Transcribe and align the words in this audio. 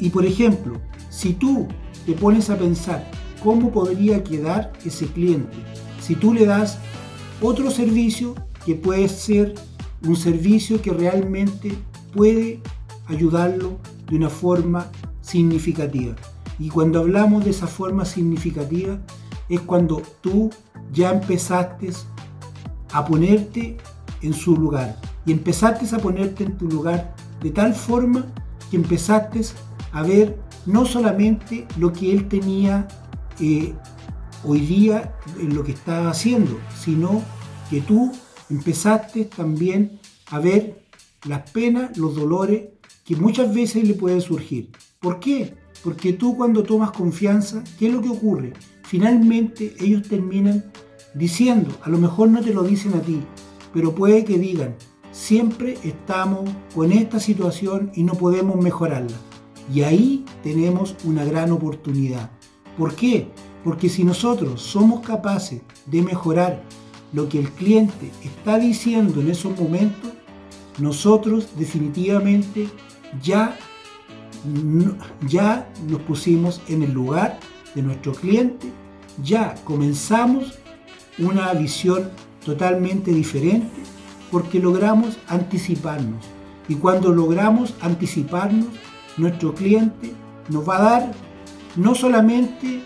Y 0.00 0.10
por 0.10 0.26
ejemplo, 0.26 0.80
si 1.10 1.32
tú 1.32 1.68
te 2.06 2.12
pones 2.12 2.50
a 2.50 2.58
pensar 2.58 3.08
cómo 3.42 3.70
podría 3.70 4.22
quedar 4.24 4.72
ese 4.84 5.06
cliente, 5.06 5.56
si 6.00 6.14
tú 6.14 6.34
le 6.34 6.46
das 6.46 6.78
otro 7.40 7.70
servicio 7.70 8.34
que 8.64 8.74
puede 8.74 9.08
ser 9.08 9.54
un 10.06 10.16
servicio 10.16 10.80
que 10.82 10.92
realmente 10.92 11.72
puede 12.12 12.60
ayudarlo 13.06 13.78
de 14.08 14.16
una 14.16 14.30
forma 14.30 14.90
significativa. 15.20 16.14
Y 16.58 16.68
cuando 16.68 17.00
hablamos 17.00 17.44
de 17.44 17.50
esa 17.50 17.66
forma 17.66 18.04
significativa 18.04 18.98
es 19.48 19.60
cuando 19.60 20.02
tú 20.20 20.50
ya 20.92 21.12
empezaste 21.12 21.90
a 22.92 23.04
ponerte 23.04 23.76
en 24.22 24.32
su 24.32 24.56
lugar. 24.56 24.98
Y 25.26 25.32
empezaste 25.32 25.94
a 25.94 25.98
ponerte 25.98 26.44
en 26.44 26.56
tu 26.56 26.68
lugar 26.68 27.14
de 27.42 27.50
tal 27.50 27.74
forma 27.74 28.26
que 28.70 28.76
empezaste 28.76 29.40
a 29.94 30.02
ver 30.02 30.36
no 30.66 30.84
solamente 30.84 31.66
lo 31.78 31.92
que 31.92 32.12
él 32.12 32.28
tenía 32.28 32.86
eh, 33.40 33.74
hoy 34.42 34.60
día 34.60 35.14
en 35.40 35.54
lo 35.54 35.62
que 35.62 35.72
estaba 35.72 36.10
haciendo, 36.10 36.58
sino 36.76 37.22
que 37.70 37.80
tú 37.80 38.12
empezaste 38.50 39.24
también 39.24 40.00
a 40.30 40.40
ver 40.40 40.84
las 41.26 41.48
penas, 41.50 41.96
los 41.96 42.16
dolores 42.16 42.70
que 43.04 43.14
muchas 43.14 43.54
veces 43.54 43.86
le 43.86 43.94
pueden 43.94 44.20
surgir. 44.20 44.70
¿Por 44.98 45.20
qué? 45.20 45.54
Porque 45.84 46.12
tú 46.12 46.36
cuando 46.36 46.64
tomas 46.64 46.90
confianza, 46.90 47.62
¿qué 47.78 47.86
es 47.86 47.94
lo 47.94 48.02
que 48.02 48.08
ocurre? 48.08 48.52
Finalmente 48.82 49.76
ellos 49.78 50.08
terminan 50.08 50.72
diciendo, 51.14 51.70
a 51.82 51.88
lo 51.88 51.98
mejor 51.98 52.30
no 52.30 52.42
te 52.42 52.52
lo 52.52 52.64
dicen 52.64 52.94
a 52.94 53.00
ti, 53.00 53.20
pero 53.72 53.94
puede 53.94 54.24
que 54.24 54.38
digan, 54.38 54.74
siempre 55.12 55.78
estamos 55.84 56.50
con 56.74 56.90
esta 56.90 57.20
situación 57.20 57.92
y 57.94 58.02
no 58.02 58.14
podemos 58.14 58.56
mejorarla. 58.56 59.16
Y 59.72 59.82
ahí 59.82 60.24
tenemos 60.42 60.94
una 61.04 61.24
gran 61.24 61.52
oportunidad. 61.52 62.30
¿Por 62.76 62.94
qué? 62.94 63.28
Porque 63.62 63.88
si 63.88 64.04
nosotros 64.04 64.60
somos 64.60 65.00
capaces 65.00 65.62
de 65.86 66.02
mejorar 66.02 66.62
lo 67.12 67.28
que 67.28 67.38
el 67.38 67.50
cliente 67.50 68.10
está 68.22 68.58
diciendo 68.58 69.20
en 69.20 69.30
esos 69.30 69.58
momentos, 69.58 70.10
nosotros 70.78 71.48
definitivamente 71.56 72.68
ya, 73.22 73.56
ya 75.28 75.72
nos 75.88 76.00
pusimos 76.02 76.60
en 76.68 76.82
el 76.82 76.92
lugar 76.92 77.38
de 77.74 77.82
nuestro 77.82 78.12
cliente, 78.12 78.70
ya 79.22 79.54
comenzamos 79.64 80.58
una 81.18 81.52
visión 81.54 82.10
totalmente 82.44 83.12
diferente 83.12 83.82
porque 84.30 84.58
logramos 84.58 85.16
anticiparnos. 85.28 86.24
Y 86.68 86.74
cuando 86.74 87.12
logramos 87.12 87.74
anticiparnos, 87.80 88.66
nuestro 89.16 89.54
cliente 89.54 90.12
nos 90.48 90.68
va 90.68 90.76
a 90.76 90.82
dar 90.82 91.12
no 91.76 91.94
solamente 91.94 92.82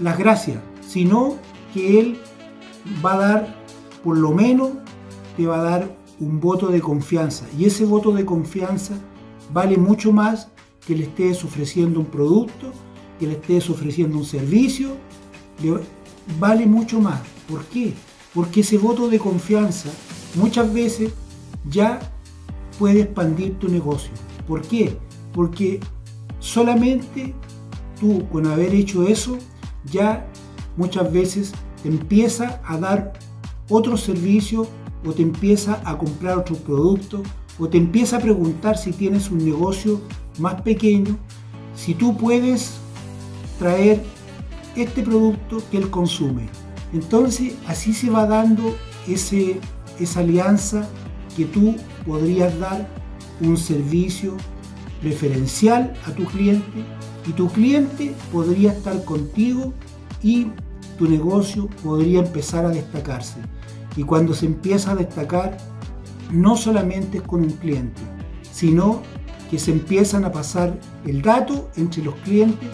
las 0.00 0.18
gracias, 0.18 0.58
sino 0.80 1.36
que 1.72 2.00
él 2.00 2.18
va 3.04 3.14
a 3.14 3.18
dar, 3.18 3.56
por 4.02 4.16
lo 4.18 4.32
menos, 4.32 4.70
te 5.36 5.46
va 5.46 5.60
a 5.60 5.62
dar 5.62 5.96
un 6.20 6.40
voto 6.40 6.68
de 6.68 6.80
confianza. 6.80 7.46
Y 7.58 7.64
ese 7.64 7.84
voto 7.84 8.12
de 8.12 8.24
confianza 8.24 8.94
vale 9.52 9.76
mucho 9.76 10.12
más 10.12 10.48
que 10.86 10.94
le 10.94 11.04
estés 11.04 11.44
ofreciendo 11.44 12.00
un 12.00 12.06
producto, 12.06 12.72
que 13.18 13.26
le 13.26 13.34
estés 13.34 13.70
ofreciendo 13.70 14.18
un 14.18 14.24
servicio, 14.24 14.96
vale 16.38 16.66
mucho 16.66 17.00
más. 17.00 17.20
¿Por 17.48 17.64
qué? 17.66 17.94
Porque 18.34 18.60
ese 18.60 18.78
voto 18.78 19.08
de 19.08 19.18
confianza 19.18 19.88
muchas 20.34 20.72
veces 20.72 21.12
ya 21.68 22.00
puede 22.78 23.02
expandir 23.02 23.58
tu 23.58 23.68
negocio. 23.68 24.12
¿Por 24.46 24.62
qué? 24.62 24.96
Porque 25.34 25.80
solamente 26.38 27.34
tú 28.00 28.26
con 28.30 28.46
haber 28.46 28.74
hecho 28.74 29.02
eso 29.02 29.36
ya 29.84 30.26
muchas 30.76 31.12
veces 31.12 31.52
te 31.82 31.88
empieza 31.88 32.62
a 32.64 32.78
dar 32.78 33.12
otro 33.68 33.96
servicio 33.96 34.66
o 35.06 35.12
te 35.12 35.22
empieza 35.22 35.82
a 35.84 35.98
comprar 35.98 36.38
otro 36.38 36.56
producto 36.56 37.22
o 37.58 37.68
te 37.68 37.76
empieza 37.76 38.16
a 38.16 38.20
preguntar 38.20 38.78
si 38.78 38.92
tienes 38.92 39.30
un 39.30 39.44
negocio 39.44 40.00
más 40.38 40.62
pequeño, 40.62 41.16
si 41.76 41.94
tú 41.94 42.16
puedes 42.16 42.78
traer 43.58 44.02
este 44.76 45.02
producto 45.02 45.62
que 45.70 45.78
él 45.78 45.90
consume. 45.90 46.48
Entonces 46.92 47.54
así 47.66 47.92
se 47.92 48.10
va 48.10 48.26
dando 48.26 48.74
ese, 49.06 49.60
esa 50.00 50.20
alianza 50.20 50.88
que 51.36 51.44
tú 51.44 51.76
podrías 52.06 52.58
dar 52.58 52.88
un 53.40 53.56
servicio 53.56 54.36
preferencial 55.04 55.92
a 56.06 56.12
tu 56.12 56.24
cliente 56.24 56.82
y 57.28 57.32
tu 57.32 57.48
cliente 57.48 58.14
podría 58.32 58.72
estar 58.72 59.04
contigo 59.04 59.74
y 60.22 60.46
tu 60.96 61.06
negocio 61.06 61.68
podría 61.82 62.20
empezar 62.20 62.64
a 62.64 62.70
destacarse. 62.70 63.36
Y 63.96 64.04
cuando 64.04 64.32
se 64.32 64.46
empieza 64.46 64.92
a 64.92 64.96
destacar, 64.96 65.58
no 66.32 66.56
solamente 66.56 67.18
es 67.18 67.22
con 67.22 67.42
un 67.42 67.50
cliente, 67.50 68.00
sino 68.50 69.02
que 69.50 69.58
se 69.58 69.72
empiezan 69.72 70.24
a 70.24 70.32
pasar 70.32 70.80
el 71.04 71.20
dato 71.20 71.68
entre 71.76 72.02
los 72.02 72.14
clientes 72.16 72.70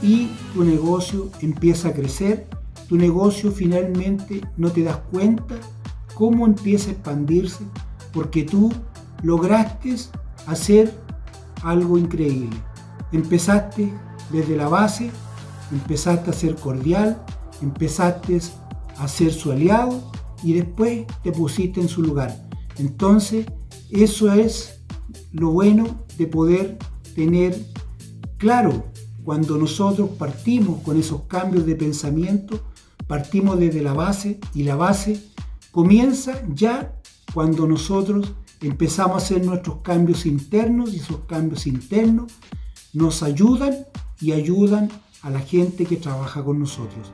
y 0.00 0.28
tu 0.54 0.62
negocio 0.62 1.28
empieza 1.40 1.88
a 1.88 1.92
crecer. 1.92 2.46
Tu 2.88 2.96
negocio 2.96 3.50
finalmente 3.50 4.42
no 4.56 4.70
te 4.70 4.84
das 4.84 4.98
cuenta 5.10 5.56
cómo 6.14 6.46
empieza 6.46 6.90
a 6.90 6.92
expandirse 6.92 7.64
porque 8.12 8.44
tú 8.44 8.70
lograste 9.24 9.96
hacer 10.46 10.92
algo 11.64 11.98
increíble. 11.98 12.56
Empezaste 13.12 13.92
desde 14.30 14.56
la 14.56 14.68
base, 14.68 15.10
empezaste 15.72 16.30
a 16.30 16.34
ser 16.34 16.56
cordial, 16.56 17.24
empezaste 17.62 18.40
a 18.98 19.08
ser 19.08 19.32
su 19.32 19.50
aliado 19.50 20.10
y 20.42 20.52
después 20.52 21.06
te 21.22 21.32
pusiste 21.32 21.80
en 21.80 21.88
su 21.88 22.02
lugar. 22.02 22.36
Entonces, 22.78 23.46
eso 23.90 24.32
es 24.32 24.80
lo 25.32 25.50
bueno 25.50 26.04
de 26.18 26.26
poder 26.26 26.78
tener 27.14 27.56
claro 28.36 28.84
cuando 29.24 29.56
nosotros 29.56 30.10
partimos 30.18 30.82
con 30.82 30.98
esos 30.98 31.22
cambios 31.22 31.64
de 31.64 31.76
pensamiento, 31.76 32.60
partimos 33.06 33.58
desde 33.58 33.82
la 33.82 33.94
base 33.94 34.38
y 34.54 34.64
la 34.64 34.76
base 34.76 35.22
comienza 35.70 36.42
ya 36.54 37.00
cuando 37.32 37.66
nosotros 37.66 38.32
empezamos 38.66 39.14
a 39.14 39.24
hacer 39.24 39.44
nuestros 39.44 39.78
cambios 39.78 40.26
internos 40.26 40.92
y 40.94 40.98
esos 40.98 41.20
cambios 41.26 41.66
internos 41.66 42.32
nos 42.92 43.22
ayudan 43.22 43.86
y 44.20 44.32
ayudan 44.32 44.90
a 45.22 45.30
la 45.30 45.40
gente 45.40 45.86
que 45.86 45.96
trabaja 45.96 46.44
con 46.44 46.58
nosotros. 46.58 47.12